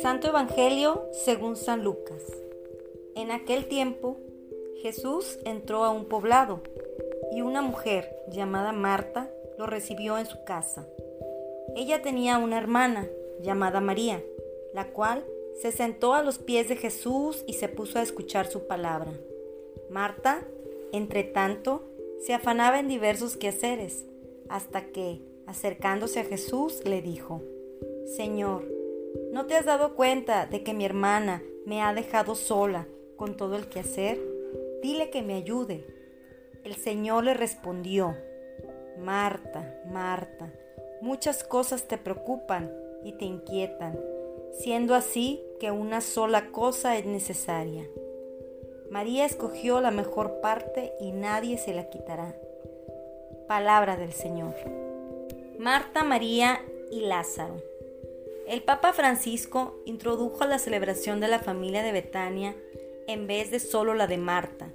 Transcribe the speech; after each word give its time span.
Santo 0.00 0.28
Evangelio 0.28 1.10
según 1.12 1.56
San 1.56 1.84
Lucas. 1.84 2.22
En 3.14 3.30
aquel 3.30 3.66
tiempo, 3.66 4.16
Jesús 4.80 5.38
entró 5.44 5.84
a 5.84 5.90
un 5.90 6.06
poblado 6.06 6.62
y 7.32 7.42
una 7.42 7.60
mujer 7.60 8.16
llamada 8.30 8.72
Marta 8.72 9.30
lo 9.58 9.66
recibió 9.66 10.16
en 10.16 10.24
su 10.24 10.42
casa. 10.44 10.88
Ella 11.76 12.00
tenía 12.00 12.38
una 12.38 12.56
hermana 12.56 13.10
llamada 13.42 13.82
María, 13.82 14.22
la 14.72 14.86
cual 14.86 15.22
se 15.60 15.70
sentó 15.70 16.14
a 16.14 16.22
los 16.22 16.38
pies 16.38 16.70
de 16.70 16.76
Jesús 16.76 17.44
y 17.46 17.54
se 17.54 17.68
puso 17.68 17.98
a 17.98 18.02
escuchar 18.02 18.46
su 18.46 18.66
palabra. 18.66 19.12
Marta, 19.90 20.46
entre 20.92 21.24
tanto, 21.24 21.82
se 22.20 22.32
afanaba 22.32 22.80
en 22.80 22.88
diversos 22.88 23.36
quehaceres, 23.36 24.06
hasta 24.48 24.86
que, 24.86 25.20
acercándose 25.46 26.20
a 26.20 26.24
Jesús, 26.24 26.80
le 26.86 27.02
dijo, 27.02 27.42
Señor, 28.16 28.79
¿no 29.32 29.46
te 29.46 29.54
has 29.54 29.64
dado 29.64 29.94
cuenta 29.94 30.46
de 30.46 30.62
que 30.62 30.74
mi 30.74 30.84
hermana 30.84 31.42
me 31.66 31.82
ha 31.82 31.94
dejado 31.94 32.34
sola 32.34 32.86
con 33.16 33.36
todo 33.36 33.56
el 33.56 33.68
quehacer? 33.68 34.20
Dile 34.82 35.10
que 35.10 35.22
me 35.22 35.34
ayude. 35.34 35.86
El 36.64 36.76
Señor 36.76 37.24
le 37.24 37.34
respondió, 37.34 38.16
Marta, 38.98 39.80
Marta, 39.86 40.52
muchas 41.00 41.44
cosas 41.44 41.84
te 41.84 41.98
preocupan 41.98 42.72
y 43.04 43.12
te 43.12 43.24
inquietan, 43.24 43.98
siendo 44.52 44.94
así 44.94 45.42
que 45.58 45.70
una 45.70 46.00
sola 46.00 46.50
cosa 46.50 46.98
es 46.98 47.06
necesaria. 47.06 47.86
María 48.90 49.24
escogió 49.24 49.80
la 49.80 49.90
mejor 49.90 50.40
parte 50.40 50.92
y 51.00 51.12
nadie 51.12 51.58
se 51.58 51.72
la 51.72 51.88
quitará. 51.88 52.34
Palabra 53.46 53.96
del 53.96 54.12
Señor. 54.12 54.54
Marta, 55.58 56.02
María 56.02 56.60
y 56.90 57.02
Lázaro. 57.02 57.69
El 58.50 58.62
Papa 58.62 58.92
Francisco 58.92 59.80
introdujo 59.86 60.44
la 60.44 60.58
celebración 60.58 61.20
de 61.20 61.28
la 61.28 61.38
familia 61.38 61.84
de 61.84 61.92
Betania 61.92 62.56
en 63.06 63.28
vez 63.28 63.52
de 63.52 63.60
solo 63.60 63.94
la 63.94 64.08
de 64.08 64.18
Marta. 64.18 64.72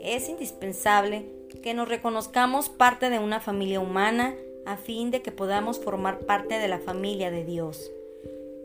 Es 0.00 0.28
indispensable 0.28 1.26
que 1.60 1.74
nos 1.74 1.88
reconozcamos 1.88 2.68
parte 2.68 3.10
de 3.10 3.18
una 3.18 3.40
familia 3.40 3.80
humana 3.80 4.36
a 4.64 4.76
fin 4.76 5.10
de 5.10 5.22
que 5.22 5.32
podamos 5.32 5.80
formar 5.80 6.20
parte 6.20 6.60
de 6.60 6.68
la 6.68 6.78
familia 6.78 7.32
de 7.32 7.44
Dios. 7.44 7.90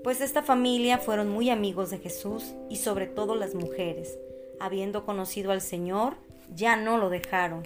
Pues 0.03 0.21
esta 0.21 0.43
familia 0.43 0.99
fueron 0.99 1.31
muy 1.31 1.49
amigos 1.49 1.89
de 1.89 1.97
Jesús 1.97 2.53
y 2.69 2.75
sobre 2.75 3.07
todo 3.07 3.33
las 3.33 3.55
mujeres. 3.55 4.19
Habiendo 4.59 5.05
conocido 5.05 5.51
al 5.51 5.61
Señor, 5.61 6.17
ya 6.53 6.75
no 6.75 6.99
lo 6.99 7.09
dejaron. 7.09 7.63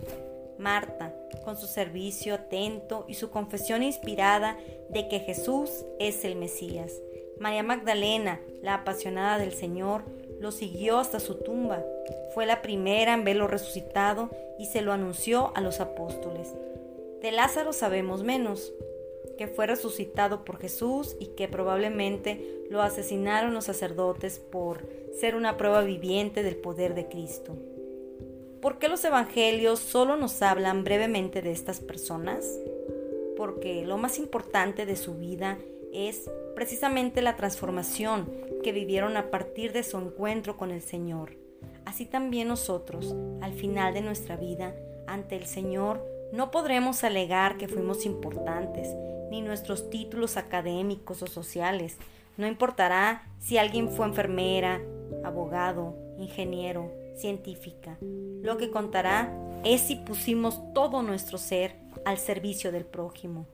Marta, 0.58 1.14
con 1.44 1.58
su 1.58 1.68
servicio 1.68 2.36
atento 2.36 3.06
y 3.08 3.16
su 3.16 3.30
confesión 3.30 3.84
inspirada 3.84 4.58
de 4.90 5.08
que 5.08 5.20
Jesús 5.20 5.86
es 6.00 6.26
el 6.26 6.36
Mesías. 6.36 6.94
María 7.40 7.64
Magdalena, 7.64 8.40
la 8.62 8.76
apasionada 8.76 9.38
del 9.38 9.54
Señor, 9.54 10.04
lo 10.40 10.52
siguió 10.52 11.00
hasta 11.00 11.20
su 11.20 11.36
tumba. 11.36 11.84
Fue 12.34 12.46
la 12.46 12.62
primera 12.62 13.14
en 13.14 13.24
verlo 13.24 13.48
resucitado 13.48 14.30
y 14.58 14.66
se 14.68 14.82
lo 14.82 14.94
anunció 14.94 15.52
a 15.56 15.62
los 15.62 15.80
apóstoles. 15.80 16.54
De 17.22 17.32
Lázaro 17.32 17.74
sabemos 17.74 18.24
menos, 18.24 18.74
que 19.38 19.48
fue 19.48 19.68
resucitado 19.68 20.46
por 20.46 20.60
Jesús 20.60 21.16
y 21.20 21.28
que 21.28 21.48
probablemente 21.48 22.64
lo 22.70 22.82
asesinaron 22.82 23.54
los 23.54 23.66
sacerdotes 23.66 24.40
por 24.40 24.88
ser 25.20 25.36
una 25.36 25.58
prueba 25.58 25.82
viviente 25.82 26.44
del 26.44 26.56
poder 26.56 26.94
de 26.94 27.08
Cristo. 27.08 27.56
¿Por 28.66 28.80
qué 28.80 28.88
los 28.88 29.06
evangelios 29.06 29.78
solo 29.78 30.18
nos 30.18 30.42
hablan 30.42 30.84
brevemente 30.84 31.44
de 31.44 31.52
estas 31.52 31.82
personas? 31.82 32.44
Porque 33.38 33.86
lo 33.86 34.00
más 34.00 34.18
importante 34.18 34.88
de 34.88 34.96
su 34.96 35.14
vida 35.14 35.60
es 35.94 36.32
precisamente 36.56 37.22
la 37.22 37.36
transformación 37.36 38.28
que 38.64 38.72
vivieron 38.72 39.18
a 39.18 39.30
partir 39.30 39.72
de 39.72 39.84
su 39.84 40.00
encuentro 40.00 40.58
con 40.58 40.72
el 40.72 40.82
Señor. 40.82 41.38
Así 41.86 42.08
también 42.08 42.48
nosotros, 42.48 43.16
al 43.40 43.54
final 43.54 43.94
de 43.94 44.02
nuestra 44.02 44.36
vida, 44.36 44.74
ante 45.06 45.36
el 45.36 45.46
Señor, 45.46 46.04
no 46.34 46.50
podremos 46.50 47.04
alegar 47.04 47.58
que 47.58 47.68
fuimos 47.68 48.04
importantes, 48.08 48.88
ni 49.30 49.44
nuestros 49.44 49.92
títulos 49.92 50.38
académicos 50.38 51.22
o 51.22 51.28
sociales. 51.28 51.98
No 52.36 52.48
importará 52.48 53.28
si 53.38 53.60
alguien 53.60 53.92
fue 53.92 54.08
enfermera, 54.08 54.82
abogado, 55.24 55.96
ingeniero, 56.18 56.92
científica. 57.16 58.00
Lo 58.46 58.58
que 58.58 58.70
contará 58.70 59.36
es 59.64 59.82
si 59.82 59.96
pusimos 59.96 60.72
todo 60.76 61.02
nuestro 61.02 61.40
ser 61.40 61.78
al 62.06 62.20
servicio 62.20 62.72
del 62.72 62.86
prójimo. 62.86 63.48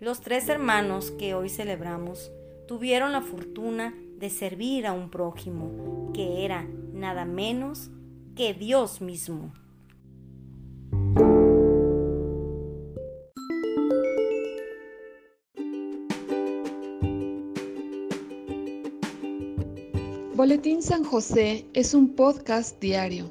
Los 0.00 0.20
tres 0.20 0.48
hermanos 0.48 1.12
que 1.12 1.34
hoy 1.34 1.48
celebramos 1.48 2.32
tuvieron 2.66 3.12
la 3.12 3.20
fortuna 3.20 3.94
de 4.18 4.30
servir 4.30 4.88
a 4.88 4.94
un 4.94 5.10
prójimo, 5.10 6.10
que 6.12 6.44
era 6.44 6.66
nada 6.92 7.24
menos 7.24 7.90
que 8.34 8.52
Dios 8.52 9.00
mismo. 9.00 9.52
Boletín 20.34 20.82
San 20.82 21.04
José 21.04 21.64
es 21.74 21.94
un 21.94 22.16
podcast 22.16 22.80
diario. 22.80 23.30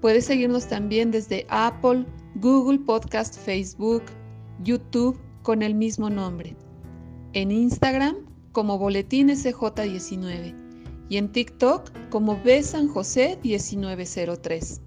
Puedes 0.00 0.24
seguirnos 0.24 0.66
también 0.66 1.10
desde 1.10 1.46
Apple, 1.50 2.06
Google 2.36 2.78
Podcast, 2.78 3.38
Facebook, 3.38 4.02
YouTube 4.62 5.18
con 5.42 5.62
el 5.62 5.74
mismo 5.74 6.08
nombre. 6.08 6.56
En 7.34 7.50
Instagram 7.50 8.16
como 8.52 8.78
Boletín 8.78 9.28
SJ19 9.28 10.54
y 11.10 11.16
en 11.18 11.30
TikTok 11.30 11.90
como 12.08 12.40
B 12.42 12.62
San 12.62 12.88
José 12.88 13.38
1903. 13.42 14.80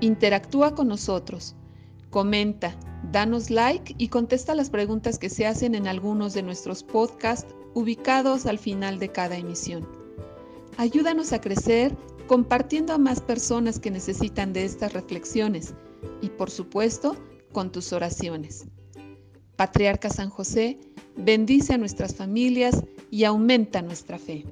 Interactúa 0.00 0.74
con 0.74 0.88
nosotros, 0.88 1.54
comenta, 2.10 2.74
danos 3.12 3.50
like 3.50 3.94
y 3.98 4.08
contesta 4.08 4.54
las 4.54 4.70
preguntas 4.70 5.18
que 5.18 5.28
se 5.28 5.46
hacen 5.46 5.74
en 5.74 5.86
algunos 5.86 6.32
de 6.32 6.42
nuestros 6.42 6.82
podcasts 6.82 7.54
ubicados 7.74 8.46
al 8.46 8.58
final 8.58 8.98
de 8.98 9.10
cada 9.10 9.36
emisión. 9.36 9.86
Ayúdanos 10.78 11.32
a 11.32 11.40
crecer 11.40 11.94
compartiendo 12.26 12.92
a 12.92 12.98
más 12.98 13.20
personas 13.20 13.78
que 13.78 13.90
necesitan 13.90 14.52
de 14.52 14.64
estas 14.64 14.92
reflexiones 14.92 15.74
y 16.20 16.28
por 16.28 16.50
supuesto 16.50 17.16
con 17.52 17.70
tus 17.70 17.92
oraciones. 17.92 18.66
Patriarca 19.56 20.08
San 20.08 20.30
José, 20.30 20.78
bendice 21.16 21.74
a 21.74 21.78
nuestras 21.78 22.14
familias 22.14 22.82
y 23.10 23.24
aumenta 23.24 23.82
nuestra 23.82 24.18
fe. 24.18 24.44